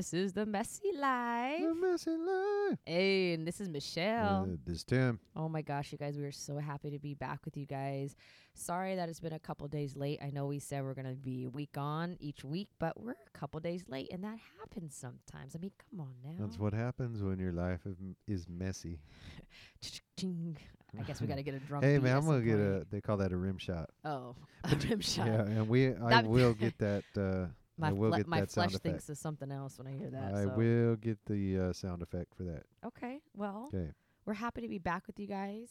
This 0.00 0.14
is 0.14 0.32
the 0.32 0.46
messy 0.46 0.92
life. 0.96 1.60
The 1.60 1.74
messy 1.74 2.10
life. 2.12 2.78
Hey, 2.86 3.34
and 3.34 3.46
this 3.46 3.60
is 3.60 3.68
Michelle. 3.68 4.48
Uh, 4.50 4.56
this 4.64 4.82
Tim. 4.82 5.20
Oh 5.36 5.46
my 5.46 5.60
gosh, 5.60 5.92
you 5.92 5.98
guys, 5.98 6.16
we 6.16 6.24
are 6.24 6.32
so 6.32 6.56
happy 6.56 6.88
to 6.88 6.98
be 6.98 7.12
back 7.12 7.40
with 7.44 7.54
you 7.54 7.66
guys. 7.66 8.16
Sorry 8.54 8.96
that 8.96 9.10
it's 9.10 9.20
been 9.20 9.34
a 9.34 9.38
couple 9.38 9.68
days 9.68 9.96
late. 9.96 10.18
I 10.24 10.30
know 10.30 10.46
we 10.46 10.58
said 10.58 10.84
we're 10.84 10.94
going 10.94 11.06
to 11.10 11.20
be 11.20 11.44
a 11.44 11.50
week 11.50 11.76
on 11.76 12.16
each 12.18 12.42
week, 12.44 12.68
but 12.78 12.98
we're 12.98 13.10
a 13.12 13.38
couple 13.38 13.60
days 13.60 13.84
late, 13.88 14.08
and 14.10 14.24
that 14.24 14.38
happens 14.58 14.96
sometimes. 14.96 15.54
I 15.54 15.58
mean, 15.58 15.72
come 15.90 16.00
on 16.00 16.14
now. 16.24 16.46
That's 16.46 16.58
what 16.58 16.72
happens 16.72 17.22
when 17.22 17.38
your 17.38 17.52
life 17.52 17.80
is, 18.26 18.46
messy. 18.48 19.00
I 20.22 21.02
guess 21.06 21.20
we 21.20 21.26
got 21.26 21.36
to 21.36 21.42
get 21.42 21.52
a 21.52 21.58
drum. 21.68 21.82
hey 21.82 21.98
man, 21.98 22.16
I'm 22.16 22.24
gonna 22.24 22.40
get 22.40 22.58
a. 22.58 22.86
They 22.90 23.02
call 23.02 23.18
that 23.18 23.32
a 23.32 23.36
rim 23.36 23.58
shot. 23.58 23.90
Oh, 24.06 24.34
a 24.64 24.74
rim 24.88 25.00
shot. 25.02 25.26
Yeah, 25.26 25.42
and 25.42 25.68
we. 25.68 25.88
I 25.88 26.08
That- 26.22 26.26
will 26.26 26.54
get 26.54 26.78
that. 26.78 27.04
Uh, 27.14 27.48
My, 27.80 27.88
I 27.88 27.92
will 27.92 28.10
fle- 28.10 28.16
get 28.18 28.26
my 28.26 28.40
that 28.40 28.50
sound 28.50 28.70
flesh 28.70 28.74
effect. 28.80 28.82
thinks 28.82 29.08
of 29.08 29.18
something 29.18 29.50
else 29.50 29.78
when 29.78 29.86
I 29.86 29.92
hear 29.92 30.10
that. 30.10 30.34
I 30.34 30.44
so. 30.44 30.54
will 30.56 30.96
get 30.96 31.18
the 31.26 31.58
uh, 31.58 31.72
sound 31.72 32.02
effect 32.02 32.34
for 32.34 32.44
that. 32.44 32.64
Okay, 32.86 33.20
well, 33.36 33.70
Okay. 33.74 33.90
we're 34.26 34.34
happy 34.34 34.60
to 34.60 34.68
be 34.68 34.78
back 34.78 35.06
with 35.06 35.18
you 35.18 35.26
guys. 35.26 35.68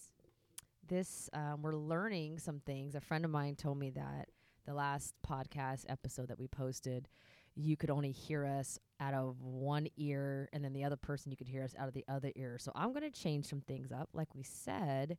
This 0.88 1.30
um, 1.34 1.62
we're 1.62 1.76
learning 1.76 2.40
some 2.40 2.62
things. 2.66 2.96
A 2.96 3.02
friend 3.02 3.24
of 3.24 3.32
mine 3.32 3.56
told 3.56 3.78
me 3.78 3.92
that 3.92 4.30
the 4.66 4.74
last 4.74 5.14
podcast 5.28 5.86
episode 5.88 6.28
that 6.30 6.40
we 6.40 6.48
posted, 6.48 7.08
you 7.56 7.78
could 7.78 7.90
only 7.92 8.12
hear 8.12 8.46
us 8.46 8.80
out 9.00 9.14
of 9.14 9.42
one 9.42 9.88
ear, 9.98 10.50
and 10.52 10.64
then 10.64 10.74
the 10.74 10.84
other 10.84 10.96
person 10.98 11.32
you 11.32 11.38
could 11.38 11.48
hear 11.48 11.64
us 11.64 11.76
out 11.78 11.88
of 11.88 11.94
the 11.94 12.06
other 12.08 12.32
ear. 12.36 12.58
So 12.60 12.72
I'm 12.76 12.90
going 12.92 13.10
to 13.10 13.12
change 13.12 13.46
some 13.46 13.62
things 13.62 13.92
up. 13.92 14.10
Like 14.14 14.34
we 14.36 14.44
said, 14.44 15.18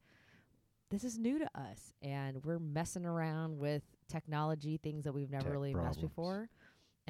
this 0.91 1.05
is 1.05 1.19
new 1.19 1.39
to 1.39 1.47
us, 1.55 1.93
and 2.03 2.45
we're 2.45 2.59
messing 2.59 3.07
around 3.07 3.59
with 3.59 3.83
technology, 4.09 4.77
things 4.77 5.05
that 5.05 5.13
we've 5.13 5.31
never 5.31 5.45
Tech 5.45 5.53
really 5.53 5.73
messed 5.73 6.01
problems. 6.01 6.09
before, 6.11 6.49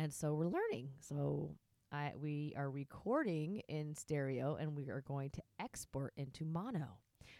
and 0.00 0.14
so 0.14 0.32
we're 0.34 0.46
learning. 0.46 0.88
So 1.00 1.50
I 1.92 2.12
we 2.20 2.54
are 2.56 2.70
recording 2.70 3.60
in 3.68 3.94
stereo 3.94 4.56
and 4.58 4.74
we 4.74 4.88
are 4.88 5.02
going 5.02 5.28
to 5.30 5.42
export 5.58 6.14
into 6.16 6.44
mono. 6.44 6.98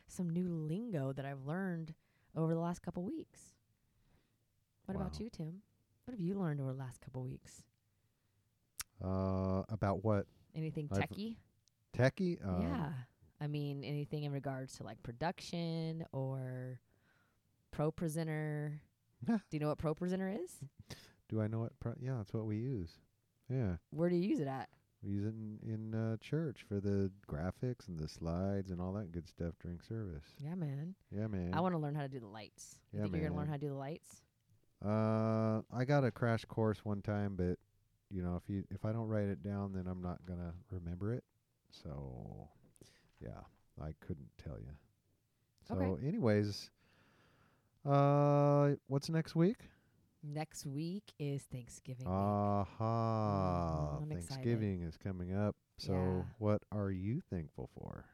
Some 0.09 0.29
new 0.29 0.49
lingo 0.49 1.13
that 1.13 1.25
I've 1.25 1.47
learned 1.47 1.95
over 2.37 2.53
the 2.53 2.61
last 2.61 2.83
couple 2.83 3.03
weeks. 3.03 3.41
What 4.85 4.97
about 4.97 5.19
you, 5.19 5.31
Tim? 5.31 5.63
What 6.05 6.13
have 6.13 6.21
you 6.21 6.35
learned 6.35 6.61
over 6.61 6.73
the 6.73 6.79
last 6.79 7.01
couple 7.01 7.23
weeks? 7.23 7.63
Uh, 9.03 9.63
about 9.71 10.05
what 10.05 10.27
Anything 10.55 10.89
techie? 10.89 11.37
techie? 11.97 12.47
Um, 12.47 12.63
yeah. 12.63 12.89
I 13.41 13.47
mean, 13.47 13.85
anything 13.85 14.25
in 14.25 14.33
regards 14.33 14.77
to 14.77 14.83
like 14.83 15.03
production 15.03 16.05
or 16.13 16.81
ProPresenter. 17.75 18.81
Do 19.27 19.39
you 19.51 19.61
know 19.61 19.69
what 19.69 19.79
ProPresenter 19.79 20.43
is? 20.45 20.51
Do 21.31 21.41
I 21.41 21.47
know 21.47 21.61
what? 21.61 21.79
Pro- 21.81 21.95
yeah, 22.01 22.15
that's 22.19 22.35
what 22.35 22.45
we 22.47 22.57
use. 22.57 22.91
Yeah, 23.49 23.77
Where 23.91 24.09
do 24.11 24.17
you 24.17 24.29
use 24.29 24.41
it 24.41 24.49
at? 24.49 24.69
we 25.03 25.13
use 25.13 25.25
it 25.25 25.29
in, 25.35 25.59
in 25.65 25.95
uh, 25.95 26.17
church 26.19 26.59
for 26.69 26.79
the 26.79 27.11
graphics 27.27 27.89
and 27.89 27.99
the 27.99 28.07
slides 28.07 28.71
and 28.71 28.81
all 28.83 28.93
that 28.93 29.13
good 29.13 29.27
stuff 29.29 29.55
during 29.63 29.81
service. 29.81 30.25
Yeah, 30.45 30.55
man. 30.57 30.95
Yeah, 31.11 31.27
man. 31.27 31.53
I 31.55 31.61
want 31.61 31.75
to 31.75 31.79
learn 31.79 31.95
how 31.95 32.03
to 32.03 32.09
do 32.09 32.21
the 32.21 32.27
lights. 32.27 32.81
You 32.93 32.99
Yeah, 32.99 33.03
think 33.05 33.15
you're 33.15 33.25
gonna 33.25 33.37
learn 33.39 33.47
how 33.49 33.55
to 33.55 33.59
do 33.61 33.69
the 33.69 33.75
lights? 33.75 34.23
Uh, 34.85 35.63
I 35.75 35.85
got 35.87 36.05
a 36.05 36.11
crash 36.11 36.45
course 36.45 36.85
one 36.85 37.01
time, 37.03 37.35
but 37.37 37.59
you 38.11 38.23
know, 38.23 38.37
if 38.37 38.49
you 38.53 38.65
if 38.71 38.85
I 38.85 38.93
don't 38.93 39.09
write 39.09 39.29
it 39.29 39.43
down, 39.43 39.73
then 39.73 39.87
I'm 39.87 40.03
not 40.03 40.19
gonna 40.27 40.53
remember 40.71 41.15
it. 41.15 41.25
So, 41.71 42.49
yeah, 43.23 43.41
I 43.81 43.93
couldn't 44.01 44.31
tell 44.43 44.59
you. 44.59 44.73
So, 45.69 45.77
Okay. 45.77 46.07
anyways, 46.07 46.71
uh, 47.87 48.71
what's 48.89 49.09
next 49.09 49.35
week? 49.35 49.59
Next 50.23 50.67
week 50.67 51.13
is 51.19 51.43
Thanksgiving. 51.45 52.07
Aha! 52.07 53.97
Mhm, 53.99 54.03
I'm 54.03 54.13
excited. 54.13 54.29
Thanksgiving 54.29 54.83
is 54.83 54.97
coming 54.97 55.33
up. 55.35 55.57
So, 55.79 55.93
Yeah. 55.95 56.23
what 56.39 56.63
are 56.71 56.91
you 56.91 57.21
thankful 57.21 57.69
for? 57.75 58.05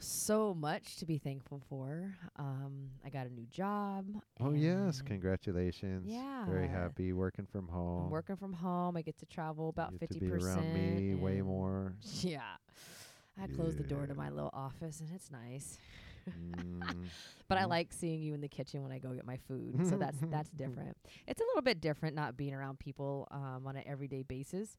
so 0.00 0.52
much 0.52 0.96
to 0.96 1.06
be 1.06 1.16
thankful 1.16 1.60
for. 1.68 2.14
Um, 2.36 2.90
I 3.04 3.08
got 3.08 3.26
a 3.26 3.30
new 3.30 3.46
job. 3.46 4.04
Oh 4.38 4.52
yes, 4.52 5.00
congratulations! 5.00 6.12
Very 6.46 6.68
happy 6.68 7.12
working 7.14 7.46
from 7.46 7.68
home. 7.68 8.04
I'm 8.06 8.10
working 8.10 8.36
from 8.36 8.52
home. 8.52 8.96
I 8.98 9.02
get 9.02 9.16
to 9.18 9.26
travel 9.26 9.70
about 9.70 9.94
fifty 9.98 10.20
percent. 10.20 10.58
around 10.58 10.74
me 10.74 11.14
way 11.14 11.40
more. 11.40 11.94
Yeah. 12.20 12.42
I 13.40 13.46
close 13.48 13.76
the 13.76 13.82
door 13.82 14.06
to 14.06 14.14
my 14.14 14.30
little 14.30 14.50
office, 14.52 15.00
and 15.00 15.08
it's 15.12 15.30
nice. 15.30 15.78
Mm, 16.28 17.08
But 17.48 17.58
I 17.58 17.64
like 17.64 17.92
seeing 17.92 18.22
you 18.22 18.34
in 18.34 18.40
the 18.40 18.48
kitchen 18.48 18.82
when 18.82 18.92
I 18.92 18.98
go 18.98 19.12
get 19.12 19.26
my 19.26 19.36
food. 19.36 19.86
So 19.88 19.96
that's 19.96 20.18
that's 20.30 20.50
different. 20.50 20.96
It's 21.26 21.40
a 21.40 21.44
little 21.44 21.62
bit 21.62 21.80
different 21.80 22.14
not 22.14 22.36
being 22.36 22.54
around 22.54 22.78
people 22.78 23.28
um, 23.30 23.64
on 23.66 23.76
an 23.76 23.84
everyday 23.86 24.22
basis. 24.22 24.76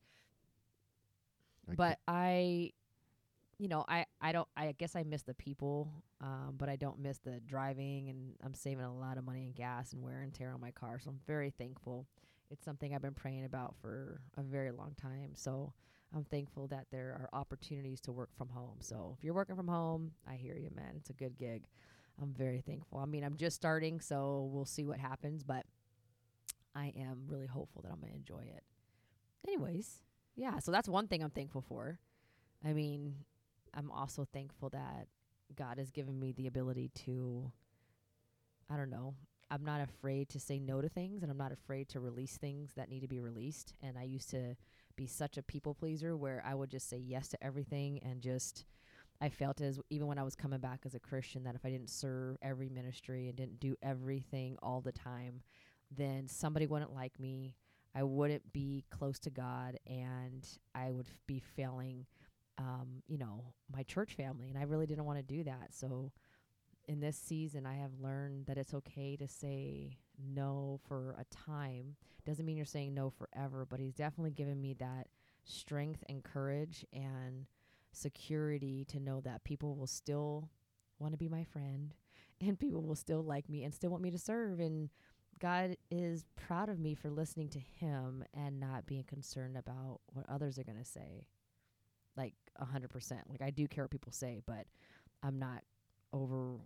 I 1.70 1.74
but 1.76 2.00
I, 2.08 2.72
you 3.58 3.68
know, 3.68 3.86
I 3.88 4.06
I 4.22 4.32
don't. 4.32 4.48
I 4.56 4.72
guess 4.74 4.96
I 4.96 5.04
miss 5.04 5.24
the 5.24 5.34
people, 5.34 5.92
um, 6.22 6.56
but 6.58 6.70
I 6.70 6.76
don't 6.76 7.00
miss 7.00 7.20
the 7.20 7.40
driving, 7.46 8.10
and 8.10 8.34
I'm 8.44 8.54
saving 8.54 8.84
a 8.86 8.94
lot 8.94 9.18
of 9.18 9.26
money 9.26 9.46
in 9.46 9.52
gas 9.54 9.94
and 9.94 10.02
wear 10.04 10.22
and 10.22 10.34
tear 10.34 10.52
on 10.52 10.60
my 10.62 10.72
car. 10.72 11.00
So 11.00 11.10
I'm 11.12 11.20
very 11.28 11.52
thankful. 11.52 12.08
It's 12.52 12.64
something 12.64 12.94
I've 12.94 13.02
been 13.02 13.14
praying 13.16 13.46
about 13.46 13.76
for 13.82 14.22
a 14.38 14.44
very 14.44 14.72
long 14.72 14.94
time. 15.02 15.32
So 15.34 15.74
I'm 16.16 16.24
thankful 16.24 16.68
that 16.68 16.86
there 16.92 17.10
are 17.20 17.30
opportunities 17.38 18.00
to 18.02 18.12
work 18.12 18.30
from 18.38 18.48
home. 18.50 18.78
So 18.80 19.16
if 19.18 19.24
you're 19.24 19.34
working 19.34 19.56
from 19.56 19.68
home, 19.68 20.12
I 20.28 20.36
hear 20.36 20.56
you, 20.56 20.70
man. 20.74 20.94
It's 20.96 21.10
a 21.10 21.14
good 21.14 21.38
gig. 21.38 21.68
I'm 22.22 22.34
very 22.34 22.62
thankful. 22.62 23.00
I 23.00 23.06
mean, 23.06 23.24
I'm 23.24 23.36
just 23.36 23.58
starting, 23.58 24.00
so 24.00 24.50
we'll 24.52 24.66
see 24.66 24.86
what 24.86 24.98
happens, 24.98 25.44
but 25.44 25.66
I 26.74 26.94
am 26.98 27.24
really 27.28 27.48
hopeful 27.48 27.82
that 27.82 27.92
I'm 27.92 28.00
going 28.00 28.12
to 28.12 28.18
enjoy 28.18 28.50
it. 28.56 28.64
Anyways, 29.46 30.00
yeah, 30.36 30.60
so 30.60 30.72
that's 30.72 30.88
one 30.88 31.08
thing 31.08 31.22
I'm 31.22 31.32
thankful 31.32 31.62
for. 31.62 32.00
I 32.64 32.72
mean, 32.72 33.16
I'm 33.74 33.92
also 33.92 34.26
thankful 34.32 34.70
that 34.70 35.08
God 35.56 35.78
has 35.78 35.92
given 35.92 36.18
me 36.18 36.32
the 36.32 36.48
ability 36.48 36.92
to, 37.06 37.52
I 38.70 38.78
don't 38.78 38.90
know, 38.90 39.16
I'm 39.52 39.66
not 39.66 39.82
afraid 39.82 40.30
to 40.30 40.40
say 40.40 40.60
no 40.60 40.82
to 40.82 40.90
things 40.90 41.22
and 41.22 41.32
I'm 41.32 41.38
not 41.38 41.52
afraid 41.52 41.90
to 41.90 42.00
release 42.00 42.38
things 42.38 42.72
that 42.76 42.90
need 42.90 43.02
to 43.02 43.08
be 43.08 43.20
released. 43.20 43.74
And 43.84 43.98
I 43.98 44.04
used 44.04 44.30
to 44.32 44.56
be 44.96 45.08
such 45.08 45.38
a 45.38 45.44
people 45.44 45.74
pleaser 45.74 46.16
where 46.16 46.44
I 46.46 46.56
would 46.56 46.70
just 46.70 46.90
say 46.90 46.98
yes 46.98 47.28
to 47.30 47.44
everything 47.44 48.00
and 48.04 48.22
just, 48.22 48.66
I 49.22 49.30
felt 49.30 49.62
as 49.62 49.80
even 49.90 50.08
when 50.08 50.20
I 50.20 50.24
was 50.24 50.36
coming 50.36 50.60
back 50.60 50.82
as 50.86 50.96
a 50.96 51.00
Christian 51.00 51.44
that 51.44 51.56
if 51.56 51.66
I 51.66 51.70
didn't 51.70 51.90
serve 51.90 52.38
every 52.42 52.70
ministry 52.70 53.28
and 53.28 53.36
didn't 53.36 53.60
do 53.60 53.76
everything 53.82 54.58
all 54.62 54.82
the 54.82 54.92
time, 54.92 55.42
then 55.96 56.28
somebody 56.28 56.68
wouldn't 56.68 56.94
like 56.94 57.20
me. 57.20 57.56
I 57.94 58.04
wouldn't 58.04 58.52
be 58.52 58.84
close 58.90 59.20
to 59.20 59.30
God 59.30 59.80
and 59.88 60.46
I 60.74 60.92
would 60.92 61.08
be 61.28 61.40
failing 61.40 62.06
um, 62.58 63.04
you 63.08 63.18
know, 63.18 63.44
my 63.74 63.84
church 63.84 64.14
family 64.14 64.50
and 64.50 64.58
I 64.58 64.64
really 64.64 64.86
didn't 64.86 65.06
want 65.06 65.20
to 65.20 65.24
do 65.24 65.44
that. 65.44 65.74
So 65.74 66.12
in 66.88 67.00
this 67.00 67.18
season 67.18 67.66
I 67.66 67.76
have 67.76 68.00
learned 68.00 68.46
that 68.48 68.58
it's 68.58 68.74
okay 68.74 69.16
to 69.18 69.28
say 69.28 69.98
no 70.18 70.80
for 70.88 71.16
a 71.20 71.26
time. 71.36 71.96
Doesn't 72.26 72.46
mean 72.46 72.58
you're 72.58 72.66
saying 72.66 72.94
no 72.94 73.10
forever, 73.10 73.66
but 73.70 73.80
he's 73.80 73.94
definitely 73.94 74.32
given 74.32 74.62
me 74.62 74.74
that 74.76 75.08
strength 75.44 76.04
and 76.10 76.24
courage 76.24 76.86
and 76.94 77.46
security 77.92 78.86
to 78.86 79.00
know 79.00 79.22
that 79.22 79.44
people 79.44 79.76
will 79.76 79.88
still 79.88 80.50
want 81.00 81.14
to 81.14 81.18
be 81.18 81.30
my 81.30 81.44
friend 81.44 81.94
and 82.42 82.60
people 82.60 82.82
will 82.82 82.96
still 82.96 83.24
like 83.24 83.50
me 83.50 83.64
and 83.64 83.74
still 83.74 83.90
want 83.90 84.04
me 84.04 84.12
to 84.12 84.18
serve 84.20 84.60
and 84.60 84.90
God 85.40 85.76
is 85.92 86.26
proud 86.36 86.70
of 86.70 86.80
me 86.80 86.96
for 86.96 87.10
listening 87.10 87.50
to 87.50 87.60
him 87.60 88.24
and 88.34 88.60
not 88.60 88.86
being 88.86 89.04
concerned 89.04 89.58
about 89.58 90.00
what 90.14 90.26
others 90.30 90.58
are 90.58 90.64
going 90.64 90.78
to 90.78 90.86
say. 90.86 91.28
Like 92.16 92.34
a 92.58 92.66
100%. 92.66 93.12
Like 93.28 93.42
I 93.42 93.50
do 93.50 93.68
care 93.68 93.84
what 93.84 93.92
people 93.92 94.14
say, 94.14 94.42
but 94.46 94.66
I'm 95.22 95.38
not 95.38 95.64
over 96.14 96.60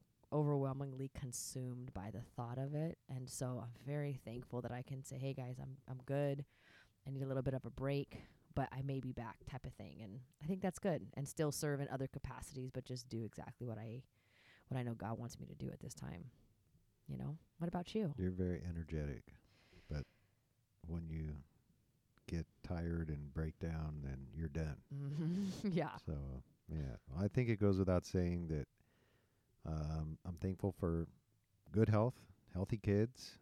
overwhelmingly 0.69 1.10
consumed 1.13 1.94
by 1.94 2.10
the 2.12 2.21
thought 2.36 2.57
of 2.57 2.74
it. 2.74 2.98
And 3.10 3.30
so 3.30 3.62
I'm 3.62 3.74
very 3.86 4.19
thankful 4.25 4.62
that 4.62 4.71
I 4.71 4.81
can 4.81 5.04
say, 5.04 5.18
"Hey 5.18 5.33
guys, 5.33 5.57
I'm 5.62 5.77
I'm 5.88 6.00
good. 6.06 6.45
I 7.07 7.12
need 7.12 7.24
a 7.24 7.27
little 7.27 7.44
bit 7.44 7.54
of 7.54 7.66
a 7.66 7.69
break, 7.69 8.18
but 8.56 8.69
I 8.71 8.81
may 8.81 9.00
be 9.00 9.12
back," 9.12 9.38
type 9.50 9.66
of 9.66 9.74
thing. 9.74 10.01
And 10.04 10.19
I 10.44 10.48
think 10.48 10.62
that's 10.62 10.80
good 10.80 11.07
and 11.16 11.27
still 11.27 11.51
serve 11.51 11.80
in 11.81 11.88
other 11.89 12.07
capacities, 12.07 12.69
but 12.71 12.86
just 12.86 13.10
do 13.10 13.24
exactly 13.24 13.68
what 13.68 13.77
I 13.77 14.04
what 14.68 14.80
I 14.80 14.83
know 14.83 14.94
God 14.94 15.18
wants 15.18 15.39
me 15.39 15.48
to 15.48 15.56
do 15.56 15.69
at 15.71 15.80
this 15.80 15.94
time. 15.94 16.25
You 17.07 17.18
know? 17.18 17.38
What 17.57 17.68
about 17.68 17.95
you? 17.95 18.13
You're 18.18 18.31
very 18.31 18.62
energetic, 18.69 19.24
but 19.89 20.04
when 20.88 21.10
you 21.10 21.31
get 22.27 22.45
tired 22.63 23.10
and 23.10 23.33
break 23.33 23.57
down, 23.57 24.01
then 24.04 24.27
you're 24.36 24.50
done. 24.50 24.77
Mm-hmm. 24.94 25.69
yeah. 25.74 25.98
So 26.06 26.13
yeah, 26.72 26.98
I 27.19 27.27
think 27.27 27.50
it 27.50 27.60
goes 27.60 27.80
without 27.80 28.06
saying 28.06 28.48
that 28.50 28.68
um, 29.68 30.18
I'm 30.26 30.36
thankful 30.42 30.74
for 30.80 31.08
good 31.72 31.90
health, 31.90 32.16
healthy 32.54 32.78
kids. 32.78 33.38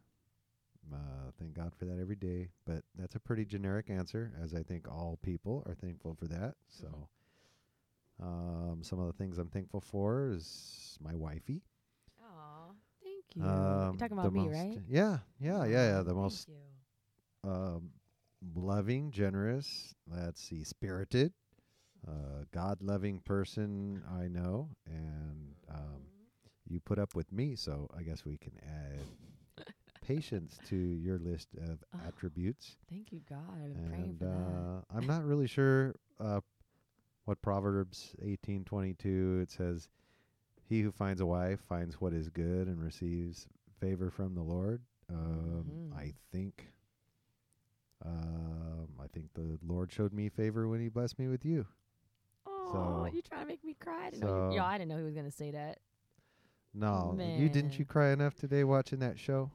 Uh, 0.94 1.32
thank 1.40 1.54
God 1.54 1.74
for 1.78 1.86
that 1.86 2.00
every 2.00 2.16
day. 2.16 2.50
But 2.66 2.84
that's 2.98 3.16
a 3.16 3.20
pretty 3.20 3.46
generic 3.46 3.90
answer, 3.90 4.32
as 4.42 4.54
I 4.54 4.64
think 4.64 4.88
all 4.90 5.20
people 5.22 5.64
are 5.68 5.76
thankful 5.76 6.16
for 6.16 6.28
that. 6.28 6.56
So 6.70 7.08
um, 8.22 8.80
some 8.82 9.00
of 9.00 9.08
the 9.08 9.14
things 9.14 9.38
I'm 9.38 9.50
thankful 9.50 9.82
for 9.82 10.30
is 10.32 10.98
my 11.02 11.16
wifey. 11.16 11.62
Aw, 12.24 12.72
thank 13.04 13.24
you. 13.36 13.44
Um, 13.44 13.90
You're 13.92 13.98
talking 14.00 14.18
the 14.22 14.22
about 14.22 14.34
me, 14.34 14.48
most- 14.48 14.54
right? 14.54 14.80
Yeah, 14.88 15.20
yeah, 15.40 15.66
yeah, 15.66 15.90
yeah. 15.90 16.00
Aw, 16.00 16.04
The 16.04 16.06
thank 16.06 16.18
most 16.18 16.48
you. 16.48 16.56
um, 17.50 17.90
loving, 18.56 19.12
generous. 19.12 19.94
Let's 20.10 20.42
see, 20.42 20.64
spirited, 20.64 21.34
uh, 22.08 22.44
God 22.52 22.82
loving 22.82 23.20
person 23.20 24.02
I 24.20 24.28
know, 24.28 24.70
and 24.86 25.54
um, 25.70 26.02
you 26.68 26.80
put 26.80 27.00
up 27.00 27.16
with 27.16 27.32
me, 27.32 27.56
so 27.56 27.90
I 27.98 28.04
guess 28.04 28.26
we 28.26 28.38
can 28.38 28.54
add 28.64 29.66
patience 30.02 30.60
to 30.70 30.76
your 30.76 31.18
list 31.18 31.50
of 31.56 31.84
Oh, 31.94 32.00
attributes. 32.08 32.78
Thank 32.90 33.12
you, 33.12 33.22
God. 33.30 33.40
I've 33.64 33.74
been 33.74 33.90
praying 33.90 34.18
for 34.20 34.26
that. 34.26 34.28
uh, 34.28 34.98
I'm 34.98 35.08
not 35.08 35.24
really 35.26 35.48
sure 35.48 35.96
uh, 36.20 36.42
what 37.26 37.42
Proverbs 37.42 38.14
18:22 38.24 39.42
it 39.44 39.52
says. 39.52 39.90
He 40.70 40.82
who 40.82 40.92
finds 40.92 41.22
a 41.22 41.26
wife 41.26 41.62
finds 41.62 41.96
what 42.02 42.14
is 42.14 42.30
good 42.30 42.68
and 42.68 42.82
receives 42.84 43.48
favor 43.80 44.10
from 44.10 44.36
the 44.36 44.42
Lord. 44.44 44.82
Um, 45.10 45.90
I 45.98 46.04
Mhm. 46.04 46.14
think. 46.32 46.68
Um, 48.06 48.88
I 49.02 49.08
think 49.08 49.34
the 49.34 49.58
Lord 49.66 49.92
showed 49.92 50.14
me 50.14 50.30
favor 50.30 50.68
when 50.68 50.82
He 50.82 50.90
blessed 50.90 51.18
me 51.20 51.28
with 51.28 51.46
you. 51.46 51.66
Oh, 52.74 53.06
so- 53.08 53.14
you 53.14 53.22
trying 53.22 53.42
to 53.42 53.48
make 53.48 53.64
me 53.64 53.74
cry? 53.80 54.08
I 54.08 54.10
didn't 54.12 54.22
know 54.26 54.50
you, 54.50 54.56
yeah, 54.56 54.62
so- 54.62 54.66
I 54.68 54.78
didn't 54.78 54.90
know 54.90 54.98
he 54.98 55.04
was 55.04 55.16
gonna 55.16 55.32
say 55.32 55.52
that. 55.52 55.80
No, 56.74 57.16
you 57.20 57.50
didn't 57.50 57.80
you 57.80 57.86
cry 57.86 58.12
enough 58.12 58.36
today 58.36 58.64
watching 58.64 59.00
that 59.00 59.18
show? 59.20 59.50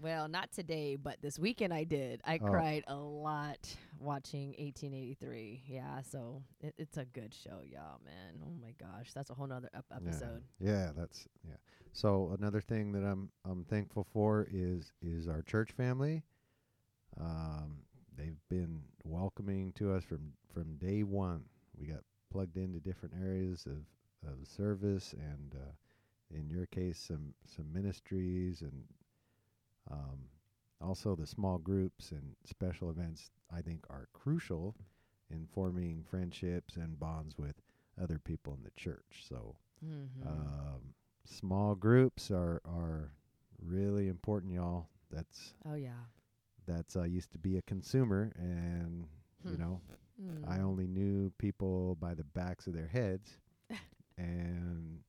Well, 0.00 0.26
not 0.28 0.50
today, 0.50 0.96
but 0.96 1.22
this 1.22 1.38
weekend 1.38 1.72
I 1.72 1.84
did. 1.84 2.20
I 2.24 2.36
Oh. 2.42 2.46
cried 2.46 2.82
a 2.88 2.96
lot 2.96 3.76
watching 4.00 4.54
1883. 4.58 5.62
Yeah, 5.68 6.00
so 6.02 6.42
it, 6.60 6.74
it's 6.76 6.96
a 6.96 7.04
good 7.04 7.32
show, 7.32 7.60
y'all, 7.64 8.00
man. 8.04 8.42
Oh 8.44 8.50
my 8.60 8.72
gosh, 8.72 9.12
that's 9.12 9.30
a 9.30 9.34
whole 9.34 9.46
nother 9.46 9.70
ep- 9.72 9.84
Yeah. 9.90 9.96
episode. 9.96 10.42
Yeah, 10.58 10.92
that's 10.96 11.28
yeah. 11.46 11.56
So 11.92 12.30
another 12.36 12.60
thing 12.60 12.90
that 12.92 13.04
I'm 13.04 13.30
I'm 13.44 13.64
thankful 13.64 14.02
for 14.12 14.48
is 14.50 14.92
is 15.00 15.28
our 15.28 15.42
church 15.42 15.70
family. 15.70 16.24
Um, 17.16 17.84
they've 18.16 18.40
been 18.48 18.82
welcoming 19.04 19.72
to 19.74 19.92
us 19.92 20.02
from 20.02 20.32
from 20.52 20.76
day 20.76 21.04
one. 21.04 21.44
We 21.76 21.86
got 21.86 22.02
plugged 22.34 22.56
into 22.56 22.80
different 22.80 23.14
areas 23.22 23.66
of 23.66 23.86
of 24.30 24.46
service, 24.48 25.14
and 25.14 25.54
uh, 25.54 25.72
in 26.36 26.50
your 26.50 26.66
case, 26.66 26.98
some 26.98 27.34
some 27.46 27.72
ministries, 27.72 28.62
and 28.62 28.84
um, 29.90 30.18
also 30.80 31.14
the 31.14 31.26
small 31.26 31.58
groups 31.58 32.10
and 32.10 32.34
special 32.44 32.90
events. 32.90 33.30
I 33.54 33.62
think 33.62 33.84
are 33.90 34.08
crucial 34.12 34.74
in 35.30 35.46
forming 35.54 36.02
friendships 36.10 36.76
and 36.76 36.98
bonds 36.98 37.38
with 37.38 37.54
other 38.02 38.18
people 38.18 38.54
in 38.54 38.64
the 38.64 38.72
church. 38.76 39.22
So 39.28 39.56
Mm-hmm. 39.84 40.28
um, 40.28 40.94
small 41.24 41.74
groups 41.74 42.30
are 42.30 42.60
are 42.64 43.12
really 43.62 44.08
important, 44.08 44.54
y'all. 44.54 44.88
That's 45.10 45.54
oh 45.68 45.74
yeah. 45.74 46.02
that's 46.66 46.96
I 46.96 47.06
used 47.06 47.30
to 47.32 47.38
be 47.38 47.58
a 47.58 47.62
consumer, 47.62 48.32
and 48.38 49.06
you 49.44 49.50
Hmm. 49.52 49.62
Know 50.18 50.46
I 50.48 50.58
Mm. 50.58 50.64
only 50.64 50.86
knew 50.86 51.30
people 51.38 51.96
by 52.00 52.14
the 52.14 52.24
backs 52.24 52.66
of 52.66 52.74
their 52.74 52.86
heads, 52.88 53.38
and 54.18 55.00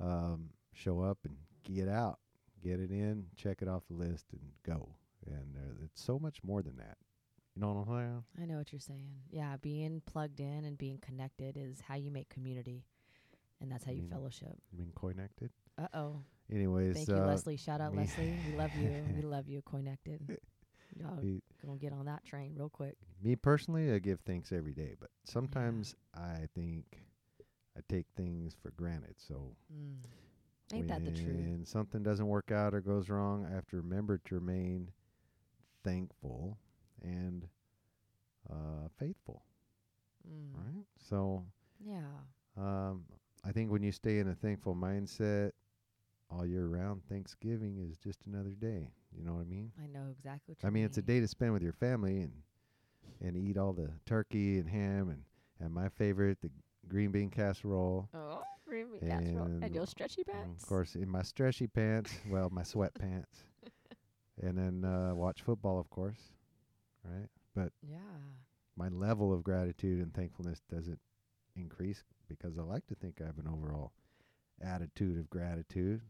um, 0.00 0.50
show 0.72 1.00
up 1.00 1.18
and 1.24 1.36
get 1.64 1.88
out, 1.88 2.18
get 2.62 2.80
it 2.80 2.90
in, 2.90 3.26
check 3.36 3.62
it 3.62 3.68
off 3.68 3.82
the 3.88 3.94
list, 3.94 4.26
and 4.32 4.40
go. 4.64 4.88
And 5.26 5.56
uh, 5.56 5.84
it's 5.84 6.02
so 6.02 6.18
much 6.18 6.42
more 6.42 6.62
than 6.62 6.76
that. 6.78 6.96
You 7.54 7.60
know 7.62 7.72
what 7.72 7.86
I'm 7.94 7.98
saying? 8.00 8.24
I 8.42 8.46
know 8.46 8.56
what 8.58 8.72
you're 8.72 8.80
saying. 8.80 9.10
Yeah, 9.30 9.56
being 9.60 10.02
plugged 10.06 10.40
in 10.40 10.64
and 10.64 10.76
being 10.78 10.98
connected 10.98 11.56
is 11.56 11.80
how 11.86 11.94
you 11.96 12.10
make 12.10 12.28
community, 12.30 12.84
and 13.60 13.70
that's 13.70 13.84
how 13.84 13.92
you 13.92 14.02
mean- 14.02 14.10
fellowship. 14.10 14.56
You 14.72 14.78
mean 14.78 14.92
connected? 14.96 15.50
Uh 15.78 15.88
oh. 15.94 16.22
Anyways, 16.50 16.96
Thank 16.96 17.08
you, 17.08 17.14
uh, 17.16 17.26
Leslie. 17.26 17.56
Shout 17.56 17.80
out, 17.80 17.94
Leslie. 17.96 18.34
We 18.50 18.56
love 18.56 18.74
you. 18.76 19.04
We 19.16 19.22
love 19.36 19.48
you. 19.48 19.62
Connected. 19.62 20.38
Y'all 20.98 21.16
me- 21.22 21.42
gonna 21.64 21.78
get 21.78 21.92
on 21.92 22.04
that 22.06 22.24
train 22.24 22.54
real 22.56 22.68
quick. 22.68 22.96
Me 23.22 23.36
personally, 23.36 23.92
I 23.92 23.98
give 23.98 24.20
thanks 24.20 24.52
every 24.52 24.72
day, 24.74 24.94
but 25.00 25.10
sometimes 25.24 25.94
I 26.14 26.48
think 26.54 26.84
I 27.76 27.80
take 27.88 28.06
things 28.16 28.54
for 28.60 28.70
granted. 28.72 29.14
So 29.18 29.54
Mm. 29.72 29.96
Ain't 30.74 30.88
that 30.88 31.04
the 31.04 31.10
truth? 31.12 31.26
when 31.26 31.64
something 31.66 32.02
doesn't 32.02 32.26
work 32.26 32.50
out 32.50 32.74
or 32.74 32.80
goes 32.80 33.08
wrong, 33.08 33.46
I 33.46 33.50
have 33.54 33.66
to 33.68 33.76
remember 33.76 34.18
to 34.18 34.34
remain 34.34 34.90
thankful 35.84 36.58
and 37.02 37.46
uh, 38.50 38.88
faithful. 38.98 39.42
Mm. 40.28 40.54
Right. 40.54 40.84
So 40.98 41.44
Yeah. 41.84 42.06
um, 42.56 43.04
I 43.44 43.52
think 43.52 43.70
when 43.70 43.82
you 43.82 43.92
stay 43.92 44.18
in 44.18 44.28
a 44.28 44.34
thankful 44.34 44.74
mindset 44.74 45.52
all 46.32 46.46
year 46.46 46.66
round, 46.66 47.02
Thanksgiving 47.08 47.78
is 47.78 47.96
just 47.98 48.18
another 48.26 48.50
day. 48.50 48.88
You 49.16 49.24
know 49.24 49.34
what 49.34 49.42
I 49.42 49.44
mean? 49.44 49.72
I 49.82 49.86
know 49.86 50.06
exactly 50.10 50.54
what 50.54 50.62
you 50.62 50.66
I 50.66 50.70
mean, 50.70 50.84
it's 50.84 50.98
a 50.98 51.02
day 51.02 51.20
to 51.20 51.28
spend 51.28 51.52
with 51.52 51.62
your 51.62 51.72
family 51.72 52.20
and 52.22 52.32
and 53.20 53.36
eat 53.36 53.56
all 53.56 53.72
the 53.72 53.90
turkey 54.06 54.58
and 54.58 54.68
ham 54.68 55.08
and 55.10 55.22
and 55.60 55.72
my 55.72 55.88
favorite, 55.88 56.38
the 56.40 56.50
green 56.88 57.10
bean 57.10 57.30
casserole. 57.30 58.08
Oh, 58.14 58.42
green 58.66 58.86
bean 58.90 59.08
casserole. 59.10 59.44
And 59.44 59.62
And, 59.64 59.74
your 59.74 59.86
stretchy 59.86 60.24
pants. 60.24 60.62
Of 60.62 60.68
course, 60.68 60.94
in 60.96 61.08
my 61.08 61.22
stretchy 61.22 61.66
pants, 61.66 62.12
well, 62.28 62.48
my 62.50 62.62
sweatpants, 62.62 63.44
and 64.42 64.58
then 64.58 64.84
uh, 64.84 65.14
watch 65.14 65.42
football, 65.42 65.78
of 65.78 65.88
course, 65.90 66.32
right? 67.04 67.28
But 67.54 67.72
Yeah. 67.88 67.98
my 68.76 68.88
level 68.88 69.32
of 69.32 69.44
gratitude 69.44 70.00
and 70.00 70.12
thankfulness 70.12 70.62
doesn't 70.70 70.98
increase 71.54 72.02
because 72.28 72.58
I 72.58 72.62
like 72.62 72.86
to 72.86 72.94
think 72.94 73.20
I 73.20 73.26
have 73.26 73.38
an 73.38 73.46
overall 73.46 73.92
attitude 74.60 75.18
of 75.18 75.28
gratitude. 75.30 76.00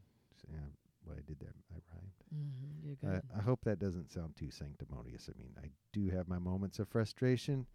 What 1.12 1.18
I 1.18 1.22
did 1.26 1.40
there, 1.40 1.54
I 1.70 1.78
rhymed. 1.92 2.12
Mm-hmm. 2.34 2.88
You're 3.02 3.22
I. 3.34 3.38
I 3.38 3.42
hope 3.42 3.60
that 3.64 3.78
doesn't 3.78 4.10
sound 4.10 4.34
too 4.36 4.50
sanctimonious. 4.50 5.28
I 5.28 5.36
mean, 5.38 5.50
I 5.62 5.68
do 5.92 6.08
have 6.08 6.26
my 6.26 6.38
moments 6.38 6.78
of 6.78 6.88
frustration 6.88 7.66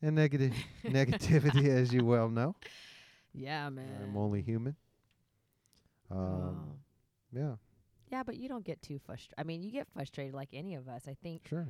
and 0.00 0.14
negative 0.14 0.52
negativity, 0.84 1.66
as 1.68 1.92
you 1.92 2.04
well 2.04 2.28
know. 2.28 2.54
yeah, 3.32 3.68
man. 3.70 3.88
I'm 4.02 4.16
only 4.16 4.42
human. 4.42 4.76
Um, 6.10 6.18
Oh. 6.20 6.76
yeah, 7.32 7.54
Yeah, 8.12 8.22
but 8.22 8.36
you 8.36 8.48
don't 8.48 8.64
get 8.64 8.80
too 8.82 8.98
frustrated. 9.04 9.34
I 9.38 9.42
mean, 9.42 9.62
you 9.62 9.72
get 9.72 9.88
frustrated 9.92 10.34
like 10.34 10.50
any 10.52 10.76
of 10.76 10.86
us. 10.88 11.08
I 11.08 11.14
think 11.20 11.48
sure. 11.48 11.66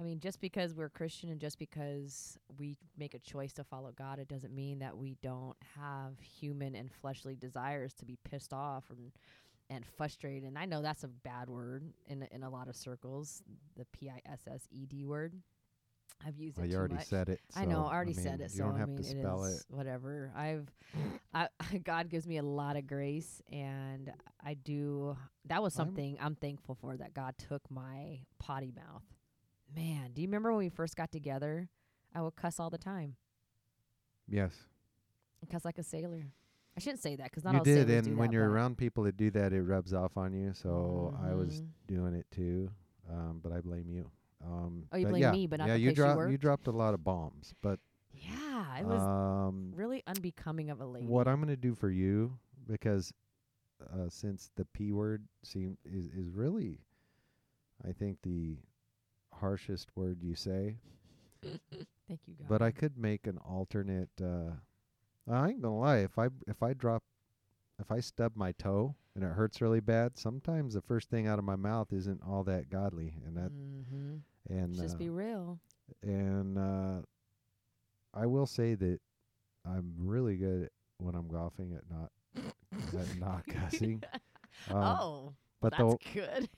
I 0.00 0.04
mean, 0.04 0.20
just 0.20 0.40
because 0.40 0.74
we're 0.74 0.88
Christian 0.88 1.28
and 1.28 1.38
just 1.40 1.58
because 1.58 2.38
we 2.58 2.76
make 2.96 3.12
a 3.14 3.18
choice 3.18 3.52
to 3.54 3.64
follow 3.64 3.92
God, 3.92 4.18
it 4.18 4.26
doesn't 4.26 4.54
mean 4.54 4.78
that 4.78 4.96
we 4.96 5.16
don't 5.22 5.56
have 5.78 6.18
human 6.18 6.74
and 6.74 6.90
fleshly 6.90 7.36
desires 7.36 7.92
to 7.94 8.06
be 8.06 8.16
pissed 8.24 8.52
off 8.54 8.84
and 8.90 9.12
and 9.74 9.84
frustrated. 9.86 10.44
And 10.48 10.58
I 10.58 10.64
know 10.66 10.82
that's 10.82 11.04
a 11.04 11.08
bad 11.08 11.48
word 11.48 11.92
in 12.06 12.22
a- 12.22 12.28
in 12.34 12.42
a 12.42 12.50
lot 12.50 12.68
of 12.68 12.76
circles, 12.76 13.42
the 13.76 13.84
P 13.86 14.08
I 14.10 14.20
S 14.26 14.46
S 14.46 14.66
E 14.70 14.86
D 14.86 15.04
word. 15.04 15.40
I've 16.24 16.36
used 16.36 16.56
it 16.56 16.60
Well, 16.60 16.66
you 16.68 16.72
too 16.74 16.78
already 16.78 16.94
much. 16.94 17.06
said 17.06 17.28
it. 17.28 17.40
I 17.56 17.64
know, 17.64 17.84
I 17.84 17.94
already 17.94 18.14
mean, 18.14 18.22
said 18.22 18.40
it. 18.40 18.52
You 18.52 18.58
so 18.58 18.64
don't 18.66 18.76
I 18.76 18.78
have 18.78 18.88
mean, 18.90 18.98
to 18.98 19.04
spell 19.04 19.44
it 19.44 19.48
it. 19.50 19.54
is 19.54 19.66
whatever. 19.70 20.32
I've, 20.36 20.68
I, 21.34 21.48
God 21.84 22.08
gives 22.10 22.28
me 22.28 22.36
a 22.36 22.42
lot 22.44 22.76
of 22.76 22.86
grace, 22.86 23.42
and 23.50 24.12
I 24.40 24.54
do. 24.54 25.16
That 25.46 25.62
was 25.62 25.76
I'm- 25.78 25.88
something 25.88 26.16
I'm 26.20 26.36
thankful 26.36 26.76
for. 26.76 26.96
That 26.96 27.12
God 27.14 27.36
took 27.38 27.68
my 27.70 28.20
potty 28.38 28.70
mouth. 28.72 29.02
Man, 29.74 30.12
do 30.12 30.20
you 30.22 30.28
remember 30.28 30.50
when 30.52 30.58
we 30.58 30.68
first 30.68 30.94
got 30.96 31.10
together? 31.10 31.68
I 32.14 32.20
would 32.22 32.36
cuss 32.36 32.60
all 32.60 32.68
the 32.70 32.78
time, 32.78 33.16
Yes, 34.28 34.52
cuss 35.50 35.64
like 35.64 35.78
a 35.78 35.82
sailor. 35.82 36.26
I 36.76 36.80
shouldn't 36.80 37.02
say 37.02 37.16
that 37.16 37.30
'cause 37.32 37.44
not 37.44 37.52
you 37.52 37.58
all 37.58 37.64
did. 37.64 37.90
And 37.90 38.16
when 38.18 38.30
that, 38.30 38.34
you're 38.36 38.48
around 38.48 38.78
people 38.78 39.04
that 39.04 39.16
do 39.16 39.30
that, 39.32 39.52
it 39.52 39.62
rubs 39.62 39.92
off 39.92 40.16
on 40.16 40.32
you. 40.32 40.52
So 40.54 41.14
I 41.20 41.34
was 41.34 41.60
Mhm. 41.60 41.68
doing 41.86 42.14
it 42.14 42.30
too, 42.30 42.70
um, 43.10 43.40
but 43.42 43.52
I 43.52 43.60
blame 43.60 43.90
you. 43.90 44.10
Um, 44.44 44.88
Oh, 44.92 44.96
you 44.96 45.06
blame 45.06 45.20
yeah, 45.20 45.30
me, 45.32 45.46
but 45.46 45.58
not 45.58 45.66
yeah, 45.68 45.74
the 45.74 45.80
you 45.80 45.86
place 45.88 45.96
dropped 45.96 46.16
you 46.16 46.26
worked? 46.28 46.40
dropped 46.40 46.66
a 46.68 46.72
lot 46.72 46.94
of 46.94 47.04
bombs. 47.04 47.54
But 47.62 47.78
Yeah, 48.14 48.78
it 48.78 48.86
was 48.86 49.02
um, 49.02 49.72
really 49.74 50.02
unbecoming 50.06 50.70
of 50.70 50.80
a 50.80 50.86
lady. 50.86 51.06
what 51.06 51.28
I'm 51.28 51.40
gonna 51.40 51.56
do 51.56 51.74
for 51.74 51.90
you 51.90 52.38
because 52.66 53.12
uh, 53.92 54.08
since 54.08 54.50
the 54.54 54.64
p 54.64 54.92
word 54.92 55.26
seem 55.42 55.76
is 55.84 56.06
is 56.06 56.30
really, 56.30 56.80
I 57.86 57.92
think 57.92 58.22
the 58.22 58.58
harshest 59.32 59.90
word 59.96 60.22
you 60.22 60.34
say. 60.34 60.76
Thank 62.08 62.20
you, 62.26 62.34
God. 62.38 62.48
But 62.48 62.62
I 62.62 62.70
could 62.70 62.96
make 62.96 63.26
an 63.26 63.38
alternate. 63.38 64.10
Uh, 64.20 64.52
I 65.30 65.48
ain't 65.50 65.62
gonna 65.62 65.78
lie. 65.78 65.98
If 65.98 66.18
I 66.18 66.28
if 66.46 66.62
I 66.62 66.72
drop, 66.74 67.02
if 67.78 67.90
I 67.90 68.00
stub 68.00 68.32
my 68.34 68.52
toe 68.52 68.94
and 69.14 69.24
it 69.24 69.28
hurts 69.28 69.60
really 69.60 69.80
bad, 69.80 70.18
sometimes 70.18 70.74
the 70.74 70.82
first 70.82 71.10
thing 71.10 71.26
out 71.26 71.38
of 71.38 71.44
my 71.44 71.56
mouth 71.56 71.92
isn't 71.92 72.20
all 72.26 72.44
that 72.44 72.70
godly, 72.70 73.14
and 73.26 73.36
that 73.36 73.52
mm-hmm. 73.52 74.16
and 74.48 74.74
just 74.74 74.96
uh, 74.96 74.98
be 74.98 75.10
real. 75.10 75.58
and 76.02 76.58
uh, 76.58 77.02
I 78.14 78.26
will 78.26 78.46
say 78.46 78.74
that 78.74 79.00
I'm 79.64 79.94
really 79.98 80.36
good 80.36 80.64
at 80.64 80.72
when 80.98 81.14
I'm 81.14 81.28
golfing 81.28 81.74
at 81.76 81.84
not 81.90 82.10
at 82.98 83.18
not 83.18 83.46
cussing. 83.46 84.02
Um, 84.68 84.76
oh, 84.76 85.32
but 85.62 85.72
that's 85.72 85.82
the 85.82 85.98
good. 86.12 86.48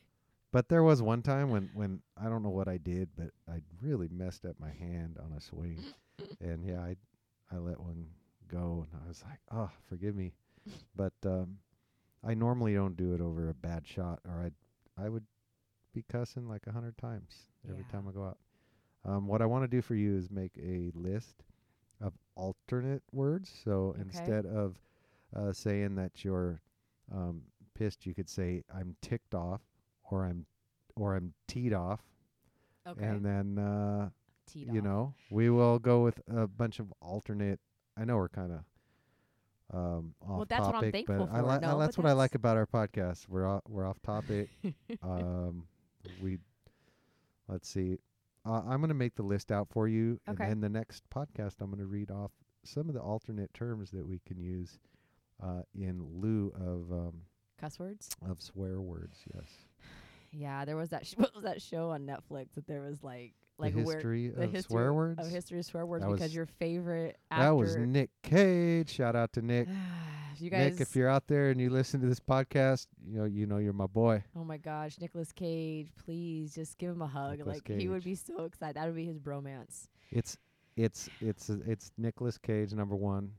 but 0.50 0.68
there 0.68 0.82
was 0.82 1.00
one 1.00 1.22
time 1.22 1.48
when 1.48 1.70
when 1.74 2.02
I 2.20 2.28
don't 2.28 2.42
know 2.42 2.50
what 2.50 2.66
I 2.66 2.76
did, 2.76 3.08
but 3.16 3.30
I 3.48 3.60
really 3.80 4.08
messed 4.10 4.44
up 4.44 4.56
my 4.58 4.72
hand 4.72 5.16
on 5.24 5.32
a 5.32 5.40
swing, 5.40 5.78
and 6.40 6.66
yeah, 6.66 6.80
I 6.80 6.96
I 7.54 7.58
let 7.58 7.78
one 7.78 8.08
go, 8.48 8.86
and 8.90 9.00
I 9.04 9.08
was 9.08 9.22
like, 9.22 9.40
oh, 9.52 9.70
forgive 9.88 10.14
me, 10.14 10.34
but 10.96 11.12
um, 11.26 11.58
I 12.24 12.34
normally 12.34 12.74
don't 12.74 12.96
do 12.96 13.14
it 13.14 13.20
over 13.20 13.48
a 13.48 13.54
bad 13.54 13.86
shot, 13.86 14.20
or 14.26 14.42
I'd, 14.44 14.54
I 15.02 15.08
would 15.08 15.24
be 15.92 16.04
cussing 16.10 16.48
like 16.48 16.66
a 16.66 16.72
hundred 16.72 16.96
times 16.98 17.46
every 17.68 17.84
Yeah. 17.84 17.90
time 17.92 18.06
I 18.08 18.12
go 18.12 18.24
out. 18.24 18.38
Um, 19.04 19.26
what 19.26 19.42
I 19.42 19.46
want 19.46 19.64
to 19.64 19.68
do 19.68 19.82
for 19.82 19.94
you 19.94 20.16
is 20.16 20.30
make 20.30 20.52
a 20.58 20.90
list 20.94 21.42
of 22.00 22.12
alternate 22.36 23.02
words. 23.12 23.50
So 23.64 23.94
Okay. 24.00 24.00
instead 24.00 24.46
of 24.46 24.76
uh, 25.34 25.52
saying 25.52 25.94
that 25.96 26.24
you're 26.24 26.60
um, 27.12 27.42
pissed, 27.74 28.06
you 28.06 28.14
could 28.14 28.28
say 28.28 28.62
I'm 28.74 28.96
ticked 29.02 29.34
off, 29.34 29.60
or 30.10 30.24
I'm, 30.24 30.46
or 30.96 31.14
I'm 31.16 31.34
teed 31.48 31.72
off, 31.72 32.00
Okay. 32.86 32.98
and 33.04 33.24
then 33.24 33.58
uh, 33.58 34.10
Teed 34.46 34.68
you 34.68 34.80
off. 34.80 34.82
know 34.82 35.14
we 35.30 35.50
will 35.50 35.78
go 35.78 36.02
with 36.02 36.20
a 36.28 36.46
bunch 36.46 36.78
of 36.80 36.92
alternate. 37.00 37.60
I 37.96 38.04
know 38.04 38.16
we're 38.16 38.28
kind 38.28 38.52
of 38.52 38.58
um, 39.72 40.14
off 40.22 40.28
Well, 40.36 40.44
that's 40.48 40.60
what 40.66 40.68
I'm 40.68 40.80
topic, 40.82 40.92
thankful 40.92 41.26
but 41.26 41.36
I 41.36 41.40
like 41.40 41.60
No, 41.62 41.78
that's 41.78 41.96
what 41.98 42.06
I 42.06 42.12
like 42.12 42.34
about 42.34 42.56
our 42.56 42.66
podcast. 42.66 43.28
We're 43.28 43.46
off, 43.48 43.62
we're 43.68 43.86
off 43.86 44.00
topic. 44.02 44.48
um, 45.02 45.64
we 46.22 46.38
let's 47.48 47.68
see. 47.68 47.98
Uh, 48.46 48.60
I'm 48.66 48.78
going 48.80 48.88
to 48.88 48.94
make 48.94 49.14
the 49.14 49.22
list 49.22 49.50
out 49.50 49.68
for 49.70 49.88
you, 49.88 50.20
Okay. 50.28 50.44
and 50.44 50.52
then 50.52 50.60
the 50.60 50.68
next 50.68 51.02
podcast, 51.08 51.60
I'm 51.60 51.68
going 51.70 51.78
to 51.78 51.86
read 51.86 52.10
off 52.10 52.30
some 52.62 52.88
of 52.88 52.94
the 52.94 53.00
alternate 53.00 53.52
terms 53.54 53.90
that 53.92 54.06
we 54.06 54.20
can 54.26 54.38
use 54.38 54.78
uh, 55.42 55.62
in 55.74 56.02
lieu 56.20 56.52
of 56.56 56.92
um, 56.92 57.22
Cuss 57.58 57.78
words. 57.78 58.10
of 58.28 58.42
swear 58.42 58.80
words. 58.80 59.18
Yes, 59.34 59.46
Yeah, 60.32 60.64
there 60.64 60.76
was 60.76 60.90
that. 60.90 61.06
Sh- 61.06 61.14
what 61.16 61.34
was 61.34 61.44
that 61.44 61.62
show 61.62 61.90
on 61.90 62.06
Netflix 62.06 62.54
that 62.54 62.66
there 62.66 62.82
was 62.82 63.02
like 63.02 63.32
like 63.58 63.74
the 63.74 63.82
where 63.82 63.94
history 63.96 64.28
the 64.28 64.44
of 64.44 64.52
history 64.52 64.72
swear 64.72 64.92
words. 64.92 65.24
of 65.26 65.30
history 65.30 65.58
of 65.58 65.64
swear 65.64 65.86
words 65.86 66.04
That 66.04 66.10
because 66.12 66.34
your 66.34 66.46
favorite 66.46 67.16
actor. 67.30 67.44
that 67.44 67.50
was 67.50 67.76
Nick 67.76 68.10
Cage. 68.22 68.90
Shout 68.90 69.14
out 69.16 69.32
to 69.34 69.42
Nick. 69.42 69.68
you 70.38 70.50
guys. 70.50 70.72
Nick, 70.72 70.80
if 70.80 70.96
you're 70.96 71.08
out 71.08 71.26
there 71.26 71.50
and 71.50 71.60
you 71.60 71.70
listen 71.70 72.00
to 72.00 72.06
this 72.06 72.20
podcast, 72.20 72.86
you 73.06 73.18
know 73.18 73.24
you 73.24 73.46
know 73.46 73.58
you're 73.58 73.72
my 73.72 73.86
boy. 73.86 74.22
Oh 74.36 74.44
my 74.44 74.56
gosh, 74.56 74.98
Nicolas 75.00 75.32
Cage! 75.32 75.88
Please 76.04 76.54
just 76.54 76.78
give 76.78 76.90
him 76.90 77.02
a 77.02 77.06
hug. 77.06 77.38
Nicolas 77.38 77.60
like 77.68 77.78
he 77.80 77.88
would 77.88 78.04
be 78.04 78.14
so 78.14 78.44
excited. 78.44 78.76
That 78.76 78.86
would 78.86 78.96
be 78.96 79.06
his 79.06 79.18
bromance. 79.18 79.88
It's 80.10 80.36
it's 80.76 81.08
it's 81.20 81.48
it's 81.48 81.92
Nicolas 81.96 82.38
Cage 82.38 82.72
number 82.72 82.96
one. 82.96 83.30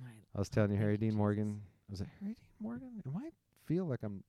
Right. 0.00 0.10
I 0.34 0.38
was 0.38 0.48
telling 0.48 0.70
you, 0.72 0.76
Harry 0.78 0.96
Dean 0.96 1.10
Jesus. 1.10 1.18
Morgan. 1.18 1.60
Was 1.90 2.00
it 2.00 2.08
Harry 2.20 2.34
Dean 2.34 2.46
Morgan? 2.60 2.90
It 3.04 3.12
might 3.12 3.32
feel 3.66 3.86
like 3.86 4.00
I'm 4.02 4.22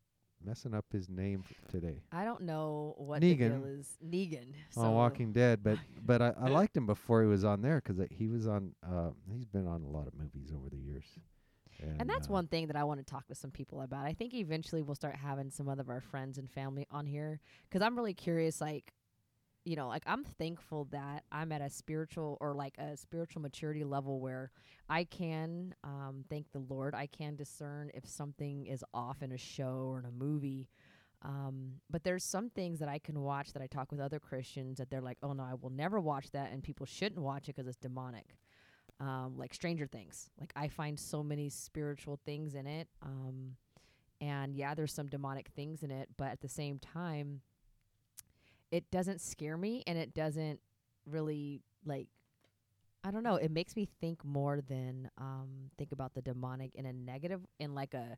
messing 0.43 0.73
up 0.73 0.85
his 0.91 1.09
name 1.09 1.43
f- 1.49 1.71
today. 1.71 2.01
I 2.11 2.23
don't 2.25 2.41
know 2.41 2.95
what 2.97 3.21
the 3.21 3.35
Negan. 3.35 3.61
deal 3.61 3.65
is. 3.65 3.97
Negan. 4.05 4.47
So 4.71 4.81
on 4.81 4.93
Walking 4.93 5.31
Dead, 5.33 5.63
but 5.63 5.77
but 6.05 6.21
I, 6.21 6.33
I 6.39 6.47
liked 6.49 6.75
him 6.77 6.85
before 6.85 7.21
he 7.21 7.27
was 7.27 7.43
on 7.43 7.61
there 7.61 7.79
'cause 7.81 7.99
uh, 7.99 8.05
he 8.09 8.27
was 8.27 8.47
on. 8.47 8.73
Uh, 8.87 9.09
he's 9.31 9.45
been 9.45 9.67
on 9.67 9.83
a 9.83 9.89
lot 9.89 10.07
of 10.07 10.13
movies 10.13 10.51
over 10.55 10.69
the 10.69 10.77
years. 10.77 11.05
And, 11.81 12.01
And 12.01 12.09
that's 12.09 12.29
uh, 12.29 12.33
one 12.33 12.47
thing 12.47 12.67
that 12.67 12.77
I 12.77 12.85
want 12.85 12.99
to 12.99 13.05
talk 13.05 13.27
to 13.27 13.35
some 13.35 13.51
people 13.51 13.81
about. 13.81 14.05
I 14.05 14.13
think 14.13 14.33
eventually 14.33 14.81
we'll 14.81 14.95
start 14.95 15.15
having 15.15 15.49
some 15.51 15.67
of 15.67 15.89
our 15.89 15.99
friends 15.99 16.37
and 16.37 16.49
family 16.49 16.87
on 16.89 17.05
here 17.05 17.39
'cause 17.69 17.81
I'm 17.81 17.95
really 17.97 18.13
curious. 18.13 18.61
Like, 18.61 18.93
you 19.65 19.75
know, 19.75 19.87
like 19.87 20.03
I'm 20.05 20.23
thankful 20.23 20.85
that 20.91 21.23
I'm 21.31 21.51
at 21.51 21.61
a 21.61 21.69
spiritual 21.69 22.37
or 22.39 22.53
like 22.53 22.75
a 22.77 22.95
spiritual 22.95 23.41
maturity 23.41 23.83
level 23.83 24.19
where 24.19 24.51
I 24.87 25.03
can 25.03 25.73
um, 25.83 26.23
thank 26.29 26.51
the 26.51 26.59
Lord. 26.59 26.93
I 26.93 27.07
can 27.07 27.35
discern 27.35 27.89
if 27.93 28.07
something 28.07 28.67
is 28.67 28.83
off 28.93 29.23
in 29.23 29.31
a 29.31 29.37
show 29.37 29.87
or 29.89 29.99
in 29.99 30.05
a 30.05 30.11
movie. 30.11 30.69
Um, 31.23 31.81
but 31.89 32.03
there's 32.03 32.23
some 32.23 32.49
things 32.51 32.79
that 32.79 32.89
I 32.89 32.99
can 32.99 33.19
watch 33.21 33.53
that 33.53 33.61
I 33.63 33.67
talk 33.67 33.91
with 33.91 33.99
other 33.99 34.19
Christians 34.19 34.77
that 34.77 34.91
they're 34.91 35.01
like, 35.01 35.17
oh 35.23 35.33
no, 35.33 35.43
I 35.43 35.55
will 35.59 35.71
never 35.71 35.99
watch 35.99 36.29
that, 36.31 36.51
and 36.51 36.61
people 36.61 36.85
shouldn't 36.85 37.21
watch 37.21 37.49
it 37.49 37.55
'cause 37.55 37.65
it's 37.67 37.77
demonic 37.77 38.37
um, 38.99 39.35
like 39.37 39.53
Stranger 39.53 39.87
Things. 39.87 40.29
Like 40.39 40.53
I 40.55 40.67
find 40.67 40.99
so 40.99 41.23
many 41.23 41.49
spiritual 41.49 42.19
things 42.25 42.53
in 42.55 42.67
it. 42.67 42.87
Um, 43.01 43.55
and 44.21 44.55
yeah, 44.55 44.73
there's 44.75 44.93
some 44.93 45.07
demonic 45.07 45.49
things 45.49 45.83
in 45.83 45.91
it, 45.91 46.09
but 46.17 46.27
at 46.27 46.41
the 46.41 46.47
same 46.47 46.79
time, 46.79 47.41
it 48.71 48.89
doesn't 48.91 49.21
scare 49.21 49.57
me 49.57 49.83
and 49.87 49.97
it 49.97 50.13
doesn't 50.13 50.59
really 51.05 51.61
like 51.85 52.07
I 53.03 53.11
don't 53.11 53.23
know, 53.23 53.35
it 53.35 53.51
makes 53.51 53.75
me 53.75 53.87
think 54.01 54.23
more 54.25 54.61
than 54.67 55.09
um 55.17 55.69
think 55.77 55.91
about 55.91 56.13
the 56.13 56.21
demonic 56.21 56.71
in 56.75 56.85
a 56.85 56.93
negative 56.93 57.41
in 57.59 57.75
like 57.75 57.93
a 57.93 58.17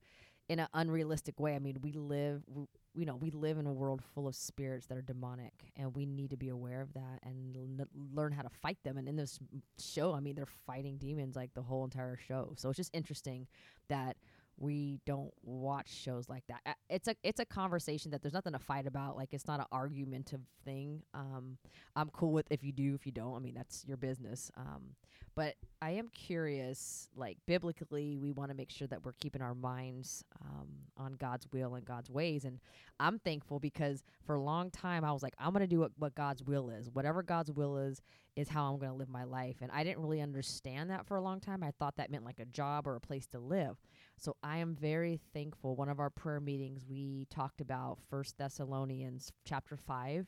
in 0.49 0.59
an 0.59 0.67
unrealistic 0.73 1.39
way. 1.41 1.55
I 1.55 1.59
mean, 1.59 1.77
we 1.81 1.91
live 1.91 2.45
w- 2.47 2.67
you 2.95 3.05
know, 3.05 3.15
we 3.17 3.29
live 3.31 3.57
in 3.57 3.67
a 3.67 3.73
world 3.73 4.01
full 4.15 4.27
of 4.27 4.35
spirits 4.35 4.87
that 4.87 4.97
are 4.97 5.01
demonic 5.01 5.53
and 5.75 5.93
we 5.95 6.05
need 6.05 6.29
to 6.31 6.37
be 6.37 6.49
aware 6.49 6.81
of 6.81 6.93
that 6.93 7.19
and 7.23 7.85
learn 8.13 8.31
how 8.31 8.41
to 8.43 8.49
fight 8.49 8.77
them 8.83 8.97
and 8.97 9.07
in 9.09 9.17
this 9.17 9.39
show, 9.79 10.13
I 10.13 10.21
mean, 10.21 10.35
they're 10.35 10.45
fighting 10.65 10.97
demons 10.97 11.35
like 11.35 11.53
the 11.53 11.61
whole 11.61 11.83
entire 11.83 12.17
show. 12.17 12.53
So 12.57 12.69
it's 12.69 12.77
just 12.77 12.95
interesting 12.95 13.47
that 13.89 14.15
we 14.59 14.99
don't 15.05 15.31
watch 15.43 15.89
shows 15.89 16.27
like 16.29 16.43
that. 16.47 16.77
It's 16.89 17.07
a 17.07 17.15
it's 17.23 17.39
a 17.39 17.45
conversation 17.45 18.11
that 18.11 18.21
there's 18.21 18.33
nothing 18.33 18.53
to 18.53 18.59
fight 18.59 18.87
about. 18.87 19.15
Like 19.15 19.29
it's 19.33 19.47
not 19.47 19.59
an 19.59 19.67
argumentative 19.71 20.41
thing. 20.65 21.03
Um, 21.13 21.57
I'm 21.95 22.09
cool 22.09 22.31
with 22.31 22.47
if 22.49 22.63
you 22.63 22.71
do, 22.71 22.95
if 22.95 23.05
you 23.05 23.11
don't. 23.11 23.35
I 23.35 23.39
mean 23.39 23.53
that's 23.53 23.85
your 23.87 23.97
business. 23.97 24.51
Um, 24.57 24.95
but 25.37 25.53
I 25.83 25.91
am 25.91 26.09
curious. 26.09 27.09
Like 27.15 27.37
biblically, 27.45 28.17
we 28.17 28.31
want 28.31 28.49
to 28.49 28.57
make 28.57 28.71
sure 28.71 28.87
that 28.87 29.05
we're 29.05 29.13
keeping 29.21 29.43
our 29.43 29.53
minds 29.53 30.25
um, 30.41 30.67
on 30.97 31.13
God's 31.13 31.45
will 31.53 31.75
and 31.75 31.85
God's 31.85 32.09
ways. 32.09 32.43
And 32.43 32.59
I'm 32.99 33.19
thankful 33.19 33.59
because 33.59 34.03
for 34.25 34.33
a 34.33 34.41
long 34.41 34.71
time 34.71 35.05
I 35.05 35.13
was 35.13 35.21
like, 35.21 35.35
I'm 35.37 35.53
gonna 35.53 35.67
do 35.67 35.81
what, 35.81 35.91
what 35.99 36.15
God's 36.15 36.43
will 36.43 36.71
is. 36.71 36.89
Whatever 36.89 37.21
God's 37.21 37.51
will 37.51 37.77
is 37.77 38.01
is 38.35 38.49
how 38.49 38.73
I'm 38.73 38.79
gonna 38.79 38.95
live 38.95 39.09
my 39.09 39.25
life. 39.25 39.57
And 39.61 39.69
I 39.71 39.83
didn't 39.83 40.01
really 40.01 40.21
understand 40.21 40.89
that 40.89 41.05
for 41.05 41.17
a 41.17 41.21
long 41.21 41.39
time. 41.39 41.61
I 41.61 41.71
thought 41.77 41.97
that 41.97 42.09
meant 42.09 42.25
like 42.25 42.39
a 42.39 42.45
job 42.45 42.87
or 42.87 42.95
a 42.95 42.99
place 42.99 43.27
to 43.27 43.39
live. 43.39 43.77
So 44.17 44.35
I 44.41 44.57
am 44.57 44.73
very 44.73 45.19
thankful. 45.35 45.75
One 45.75 45.89
of 45.89 45.99
our 45.99 46.09
prayer 46.09 46.39
meetings, 46.39 46.83
we 46.89 47.27
talked 47.29 47.61
about 47.61 47.99
First 48.09 48.39
Thessalonians 48.39 49.31
chapter 49.45 49.77
five, 49.77 50.25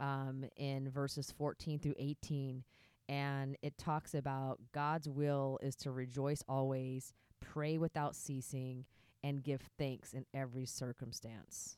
um, 0.00 0.46
in 0.56 0.88
verses 0.88 1.30
fourteen 1.36 1.78
through 1.78 1.96
eighteen, 1.98 2.64
and 3.12 3.58
it 3.60 3.76
talks 3.76 4.14
about 4.14 4.58
God's 4.72 5.06
will 5.06 5.58
is 5.60 5.76
to 5.76 5.90
rejoice 5.90 6.42
always, 6.48 7.12
pray 7.40 7.76
without 7.76 8.16
ceasing, 8.16 8.86
and 9.22 9.42
give 9.42 9.60
thanks 9.76 10.14
in 10.14 10.24
every 10.32 10.64
circumstance. 10.64 11.76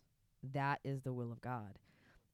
That 0.52 0.78
is 0.84 1.02
the 1.02 1.12
will 1.12 1.32
of 1.32 1.40
God, 1.40 1.80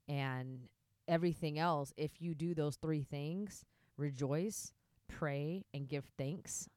and 0.06 0.68
everything 1.08 1.58
else. 1.58 1.94
If 1.96 2.20
you 2.20 2.34
do 2.34 2.52
those 2.52 2.76
three 2.76 3.02
things, 3.02 3.64
rejoice, 3.96 4.74
pray, 5.08 5.64
and 5.72 5.88
give 5.88 6.04
thanks 6.18 6.68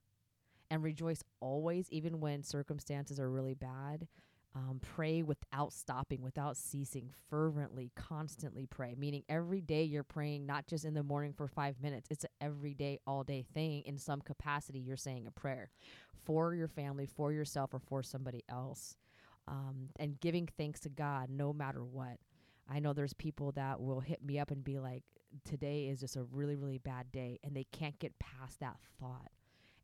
and 0.72 0.82
rejoice 0.82 1.25
always, 1.42 1.92
even 1.92 2.22
when 2.22 2.42
circumstances 2.42 3.20
are 3.20 3.30
really 3.30 3.53
bad. 3.53 4.08
Um, 4.55 4.79
pray 4.81 5.24
without 5.24 5.74
stopping, 5.74 6.22
without 6.22 6.57
ceasing, 6.57 7.10
fervently, 7.29 7.91
constantly 7.95 8.67
pray. 8.67 8.93
Meaning 8.95 9.24
every 9.27 9.62
day 9.62 9.83
you're 9.83 10.03
praying, 10.03 10.45
not 10.45 10.67
just 10.67 10.86
in 10.86 10.93
the 10.93 11.01
morning 11.01 11.33
for 11.33 11.48
five 11.48 11.81
minutes. 11.81 12.07
It's 12.12 12.24
an 12.24 12.29
everyday, 12.39 13.00
all 13.07 13.24
day 13.24 13.45
thing. 13.53 13.81
In 13.86 13.98
some 13.98 14.22
capacity, 14.22 14.79
you're 14.79 14.95
saying 14.95 15.25
a 15.25 15.31
prayer 15.31 15.72
for 16.24 16.53
your 16.53 16.67
family, 16.67 17.07
for 17.07 17.31
yourself, 17.33 17.74
or 17.74 17.79
for 17.79 18.03
somebody 18.03 18.43
else. 18.48 18.95
Um, 19.48 19.89
and 19.98 20.19
giving 20.19 20.48
thanks 20.55 20.79
to 20.81 20.89
God 20.89 21.29
no 21.31 21.51
matter 21.51 21.83
what. 21.83 22.19
I 22.69 22.79
know 22.79 22.93
there's 22.93 23.13
people 23.13 23.51
that 23.53 23.81
will 23.81 24.00
hit 24.01 24.24
me 24.24 24.39
up 24.39 24.51
and 24.51 24.63
be 24.63 24.77
like, 24.77 25.03
today 25.43 25.88
is 25.88 26.00
just 26.00 26.15
a 26.15 26.24
really, 26.24 26.55
really 26.55 26.77
bad 26.77 27.12
day. 27.12 27.39
And 27.43 27.55
they 27.55 27.65
can't 27.72 27.98
get 27.98 28.19
past 28.19 28.60
that 28.60 28.77
thought 29.00 29.31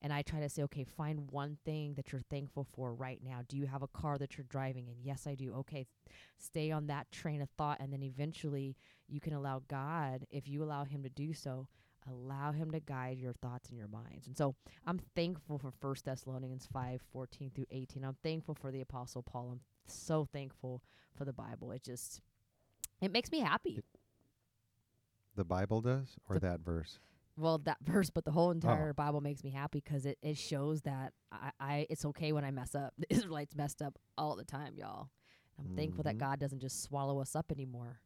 and 0.02 0.14
I 0.14 0.22
try 0.22 0.40
to 0.40 0.50
say, 0.50 0.64
okay, 0.64 0.84
find 0.86 1.30
one 1.32 1.58
thing 1.66 1.94
that 1.96 2.12
you're 2.12 2.22
thankful 2.30 2.66
for 2.74 2.94
right 2.94 3.20
now. 3.24 3.42
Do 3.48 3.58
you 3.58 3.66
have 3.68 3.84
a 3.84 3.88
car 3.88 4.18
that 4.18 4.38
you're 4.38 4.46
driving 4.50 4.88
in? 4.88 4.96
Yes, 5.02 5.28
I 5.28 5.36
do. 5.36 5.54
Okay, 5.56 5.86
stay 6.38 6.72
on 6.72 6.88
that 6.88 7.12
train 7.12 7.42
of 7.42 7.50
thought, 7.58 7.80
and 7.80 7.92
then 7.92 8.02
eventually 8.04 8.78
you 9.08 9.20
can 9.20 9.34
allow 9.34 9.62
God, 9.68 10.26
if 10.30 10.48
you 10.48 10.64
allow 10.64 10.86
Him 10.86 11.04
to 11.04 11.10
do 11.10 11.34
so, 11.34 11.68
allow 12.10 12.52
Him 12.54 12.72
to 12.72 12.80
guide 12.80 13.18
your 13.20 13.34
thoughts 13.34 13.70
and 13.70 13.78
your 13.78 13.90
minds. 13.90 14.26
And 14.28 14.38
so 14.38 14.56
I'm 14.88 15.00
thankful 15.16 15.58
for 15.58 15.72
First 15.82 16.06
Thessalonians 16.06 16.68
five 16.72 17.02
fourteen 17.12 17.52
through 17.54 17.66
18. 17.70 18.06
I'm 18.06 18.16
thankful 18.24 18.56
for 18.56 18.72
the 18.72 18.82
Apostle 18.82 19.22
Paul. 19.22 19.50
I'm 19.52 19.60
so 19.86 20.26
thankful 20.32 20.82
for 21.16 21.26
the 21.26 21.34
Bible. 21.34 21.72
It 21.72 21.84
just, 21.84 22.22
it 23.02 23.12
makes 23.12 23.32
me 23.32 23.40
happy. 23.42 23.82
The 25.36 25.44
Bible 25.44 25.82
does, 25.82 26.16
or 26.28 26.36
The- 26.36 26.40
that 26.48 26.60
verse. 26.62 27.00
Well 27.40 27.58
that 27.60 27.78
verse 27.84 28.10
but 28.10 28.26
the 28.26 28.32
whole 28.32 28.52
entire 28.52 28.94
bible 28.94 29.22
makes 29.22 29.44
me 29.44 29.50
happy 29.50 29.82
'cause 29.82 30.06
it, 30.06 30.18
it 30.22 30.38
shows 30.38 30.82
that 30.82 31.14
I, 31.32 31.52
I 31.60 31.88
it's 31.90 32.06
okay 32.06 32.32
when 32.32 32.44
i 32.44 32.52
mess 32.52 32.76
up 32.76 32.94
the 32.98 33.12
israelites 33.14 33.56
messed 33.56 33.82
up 33.82 33.98
all 34.18 34.36
the 34.36 34.44
time 34.44 34.74
y'all 34.76 35.10
i'm 35.58 35.70
thankful 35.76 36.04
that 36.04 36.16
Mhm. 36.16 36.20
god 36.20 36.40
doesn't 36.40 36.60
just 36.60 36.84
swallow 36.84 37.20
us 37.22 37.36
up 37.36 37.52
anymore 37.52 38.02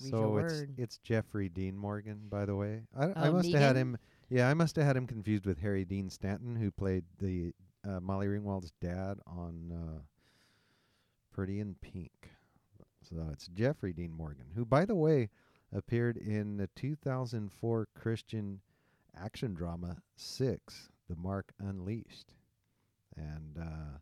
Read 0.00 0.10
so 0.10 0.36
it's 0.36 0.64
it's 0.76 0.98
Jeffrey 0.98 1.48
Dean 1.48 1.74
Morgan, 1.76 2.26
by 2.28 2.44
the 2.44 2.54
way. 2.54 2.82
I, 2.94 3.04
I 3.16 3.28
Oh, 3.28 3.32
must 3.32 3.50
have 3.52 3.62
had 3.62 3.76
him. 3.76 3.96
Yeah, 4.28 4.46
I 4.50 4.52
must 4.52 4.76
have 4.76 4.84
had 4.84 4.94
him 4.94 5.06
confused 5.06 5.46
with 5.46 5.58
Harry 5.60 5.86
Dean 5.86 6.10
Stanton, 6.10 6.54
who 6.54 6.70
played 6.70 7.04
the 7.18 7.54
uh, 7.82 8.00
Molly 8.00 8.26
Ringwald's 8.26 8.72
dad 8.78 9.18
on 9.26 9.72
uh, 9.72 10.00
Pretty 11.32 11.60
in 11.60 11.76
Pink. 11.76 12.28
So 13.08 13.16
it's 13.32 13.46
Jeffrey 13.46 13.94
Dean 13.94 14.12
Morgan, 14.12 14.46
who, 14.54 14.66
by 14.66 14.84
the 14.84 14.94
way, 14.94 15.30
appeared 15.76 16.16
in 16.16 16.56
the 16.56 16.68
2004 16.68 17.88
Christian 17.94 18.60
action 19.14 19.52
drama 19.52 19.98
Six: 20.16 20.88
The 21.08 21.16
Mark 21.16 21.52
Unleashed, 21.58 22.34
and 23.14 23.58
uh, 23.60 23.98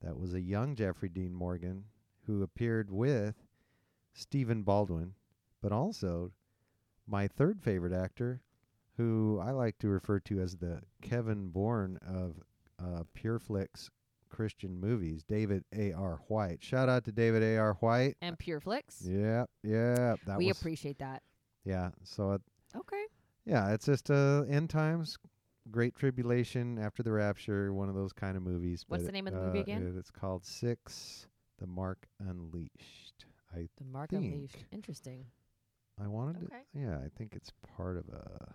that 0.00 0.18
was 0.18 0.32
a 0.32 0.40
young 0.40 0.74
Jeffrey 0.74 1.10
Dean 1.10 1.34
Morgan 1.34 1.84
who 2.26 2.42
appeared 2.42 2.90
with 2.90 3.34
Stephen 4.14 4.62
Baldwin 4.62 5.14
but 5.60 5.72
also 5.72 6.32
my 7.06 7.28
third 7.28 7.60
favorite 7.60 7.92
actor, 7.92 8.40
who 8.96 9.40
I 9.42 9.50
like 9.50 9.78
to 9.80 9.88
refer 9.88 10.20
to 10.20 10.40
as 10.40 10.56
the 10.56 10.80
Kevin 11.02 11.48
Bourne 11.48 11.98
of 12.06 12.42
uh, 12.78 13.04
Pure 13.14 13.40
Flix 13.40 13.90
Christian 14.28 14.78
movies, 14.80 15.22
David 15.24 15.64
A. 15.74 15.92
R. 15.92 16.20
White. 16.28 16.62
Shout 16.62 16.88
out 16.88 17.04
to 17.04 17.12
David 17.12 17.42
A. 17.42 17.56
R. 17.56 17.74
White. 17.80 18.16
And 18.20 18.38
Pure 18.38 18.60
Flix. 18.60 19.02
Yeah, 19.04 19.44
yeah, 19.62 20.16
that 20.26 20.38
we 20.38 20.46
was 20.48 20.58
appreciate 20.60 20.98
that. 20.98 21.22
yeah. 21.64 21.90
So 22.04 22.32
it, 22.32 22.42
Okay. 22.76 23.04
yeah, 23.44 23.72
it's 23.72 23.86
just 23.86 24.10
uh, 24.10 24.42
end 24.48 24.70
times, 24.70 25.16
great 25.70 25.94
tribulation 25.96 26.78
after 26.78 27.02
the 27.02 27.12
rapture, 27.12 27.72
one 27.72 27.88
of 27.88 27.94
those 27.94 28.12
kind 28.12 28.36
of 28.36 28.42
movies. 28.42 28.84
What's 28.88 29.02
but 29.02 29.06
the 29.06 29.08
it- 29.10 29.12
name 29.14 29.26
of 29.26 29.34
the 29.34 29.40
movie 29.40 29.58
uh, 29.60 29.62
again? 29.62 29.94
It's 29.98 30.10
called 30.10 30.44
Six: 30.44 31.26
The 31.58 31.66
Mark 31.66 32.06
Unleashed. 32.20 33.24
I 33.54 33.68
The 33.78 33.84
Mark 33.84 34.10
think. 34.10 34.24
Unleashed. 34.24 34.64
Interesting. 34.72 35.24
I 36.02 36.08
wanted 36.08 36.44
Okay. 36.44 36.62
to. 36.74 36.78
Yeah, 36.78 36.98
I 36.98 37.08
think 37.16 37.34
it's 37.34 37.50
part 37.76 37.96
of 37.96 38.04
a. 38.10 38.54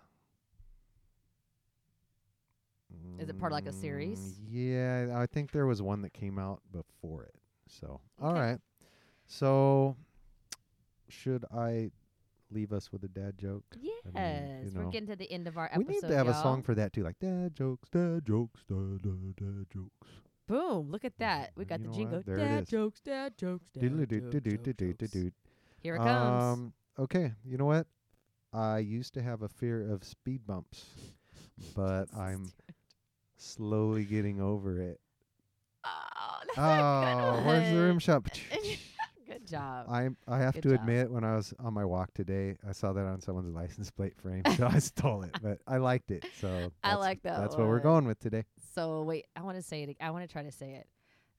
Is 3.20 3.30
it 3.30 3.38
part 3.38 3.52
of, 3.52 3.56
like, 3.56 3.68
a 3.68 3.72
series? 3.72 4.20
Mm, 4.20 4.34
Yeah, 4.50 5.20
I 5.20 5.26
think 5.28 5.52
there 5.52 5.66
was 5.68 5.82
one 5.82 6.02
that 6.02 6.14
came 6.14 6.38
out 6.40 6.62
before 6.72 7.24
it. 7.24 7.36
So, 7.68 8.02
all 8.22 8.32
Okay. 8.32 8.40
right. 8.40 8.60
So, 9.28 9.96
should 11.10 11.46
I 11.54 11.92
leave 12.52 12.72
us 12.74 12.92
with 12.92 13.04
a 13.04 13.08
dad 13.08 13.38
joke? 13.38 13.64
Yes. 13.82 13.94
mean, 14.14 14.72
you 14.74 14.80
We're 14.80 14.92
getting 14.92 15.08
to 15.08 15.16
the 15.16 15.32
end 15.32 15.48
of 15.48 15.58
our 15.58 15.70
we 15.76 15.84
need 15.84 16.02
to 16.02 16.16
have 16.16 16.28
a 16.28 16.34
y'all. 16.34 16.42
song 16.44 16.62
for 16.64 16.76
that 16.76 16.94
too, 16.94 17.04
like 17.04 17.20
dad 17.20 17.56
jokes, 17.56 17.90
dad 17.90 18.26
jokes, 18.26 18.62
dad, 18.68 19.02
dad, 19.04 19.36
dad 19.36 19.66
jokes. 19.74 20.08
Boom. 20.48 20.90
Look 20.92 21.06
at 21.06 21.18
that. 21.20 21.52
We 21.56 21.66
got 21.66 21.80
You 21.80 21.86
the 21.86 21.90
know 21.90 21.94
jingle. 21.96 22.22
Dad 22.24 22.68
jokes, 22.68 23.02
dad 23.02 23.38
jokes, 23.38 23.70
dad 23.74 24.08
jokes, 24.08 24.42
jokes. 24.42 25.08
Here 25.82 25.96
it 25.96 26.02
comes. 26.02 26.44
Um, 26.44 26.74
okay, 27.00 27.34
you 27.46 27.58
know 27.58 27.66
what? 27.66 27.88
I 28.54 28.80
used 28.80 29.14
to 29.16 29.22
have 29.22 29.42
a 29.42 29.50
fear 29.50 29.90
of 29.92 30.04
speed 30.04 30.46
bumps, 30.46 30.86
but 31.74 32.08
I'm 32.18 32.52
slowly 33.42 34.06
getting 34.06 34.40
over 34.42 34.80
it. 34.82 35.00
Oh, 35.84 35.90
that's 36.56 36.58
Oh, 36.58 37.36
good 37.38 37.46
where's 37.46 37.70
the 37.74 37.82
rim 37.82 37.90
one. 37.96 38.00
shop? 38.00 38.28
Good 39.28 39.48
job. 39.48 39.86
I 39.90 40.10
I 40.28 40.40
have 40.40 40.56
Good 40.56 40.64
to 40.64 40.70
job. 40.72 40.80
admit, 40.82 41.10
when 41.10 41.24
I 41.24 41.38
was 41.38 41.54
on 41.58 41.74
my 41.74 41.86
walk 41.86 42.14
today, 42.14 42.58
I 42.68 42.74
saw 42.74 42.92
that 42.92 43.06
on 43.06 43.22
someone's 43.22 43.48
license 43.56 43.90
plate 43.90 44.14
frame, 44.22 44.42
so 44.58 44.68
I 44.68 44.78
stole 44.80 45.24
it. 45.24 45.32
But 45.42 45.60
I 45.66 45.78
liked 45.78 46.12
it, 46.12 46.26
so 46.38 46.50
I 46.84 46.90
that's- 46.90 47.00
like 47.00 47.22
that 47.24 47.40
That's 47.40 47.56
what 47.56 47.66
we're 47.66 47.76
one. 47.76 47.82
going 47.82 48.06
with 48.08 48.20
today. 48.20 48.44
So 48.76 49.04
wait, 49.04 49.28
I 49.38 49.42
want 49.42 49.56
to 49.56 49.64
say 49.64 49.84
it. 49.84 49.90
ag- 49.92 49.98
I 50.02 50.12
want 50.12 50.28
to 50.28 50.32
try 50.32 50.44
to 50.44 50.52
say 50.52 50.72
it. 50.74 50.88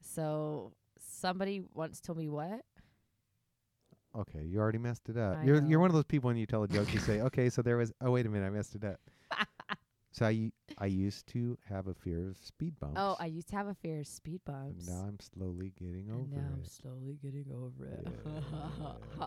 So 0.00 0.72
somebody 0.98 1.62
once 1.74 2.00
told 2.00 2.16
me 2.16 2.28
what? 2.30 2.62
Okay, 4.16 4.42
you 4.42 4.58
already 4.58 4.78
messed 4.78 5.08
it 5.10 5.18
up. 5.18 5.36
I 5.38 5.44
you're 5.44 5.60
know. 5.60 5.68
you're 5.68 5.78
one 5.80 5.90
of 5.90 5.94
those 5.94 6.04
people 6.04 6.28
when 6.28 6.36
you 6.38 6.46
tell 6.46 6.62
a 6.62 6.68
joke, 6.68 6.92
you 6.94 6.98
say, 7.00 7.20
"Okay, 7.20 7.50
so 7.50 7.60
there 7.60 7.76
was." 7.76 7.92
Oh, 8.00 8.10
wait 8.10 8.24
a 8.24 8.28
minute, 8.30 8.46
I 8.46 8.50
messed 8.50 8.74
it 8.74 8.84
up. 8.84 9.00
so 10.12 10.24
I 10.26 10.30
u- 10.30 10.52
I 10.78 10.86
used 10.86 11.26
to 11.28 11.56
have 11.68 11.86
a 11.86 11.94
fear 11.94 12.28
of 12.28 12.36
speed 12.38 12.78
bumps. 12.80 12.96
Oh, 12.96 13.16
I 13.18 13.26
used 13.26 13.48
to 13.50 13.56
have 13.56 13.66
a 13.68 13.74
fear 13.74 14.00
of 14.00 14.06
speed 14.06 14.40
and 14.46 14.74
bumps. 14.74 14.88
now 14.88 15.04
I'm 15.06 15.18
slowly 15.20 15.72
getting 15.78 16.08
and 16.10 16.20
over 16.20 16.36
now 16.36 16.48
I'm 16.52 16.64
slowly 16.64 17.18
getting 17.22 17.46
over 17.52 17.86
it. 17.86 18.06
Yeah. 18.06 19.26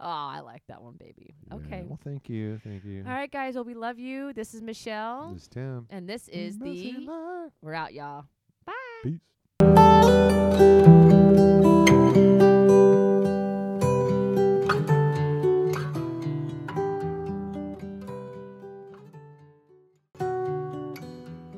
oh, 0.00 0.04
I 0.06 0.40
like 0.40 0.62
that 0.68 0.82
one, 0.82 0.94
baby. 0.98 1.34
Yeah, 1.48 1.54
Okay. 1.56 1.84
Well, 1.86 1.98
thank 2.02 2.28
you, 2.28 2.58
thank 2.64 2.84
you. 2.84 3.04
All 3.06 3.12
right, 3.12 3.30
guys. 3.30 3.54
Well, 3.54 3.64
we 3.64 3.74
love 3.74 3.98
you. 3.98 4.32
This 4.32 4.54
is 4.54 4.62
Michelle, 4.62 5.32
This 5.34 5.42
is 5.42 5.48
Tim. 5.48 5.86
and 5.90 6.08
this 6.08 6.28
is 6.28 6.58
the. 6.58 7.50
We're 7.62 7.74
out, 7.74 7.92
y'all. 7.92 8.24
Bye. 8.64 8.74
Peace. 9.02 9.20